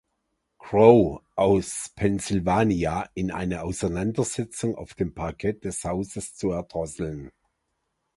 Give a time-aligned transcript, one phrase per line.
[0.57, 7.31] Grow aus Pennsylvania in einer Auseinandersetzung auf dem Parkett des Hauses zu erdrosseln.